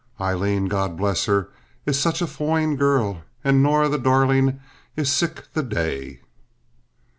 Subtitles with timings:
[0.19, 1.49] "Aileen, God bless her,
[1.85, 4.59] is such a foine girl," or "Norah, the darlin',
[4.95, 6.21] is sick the day."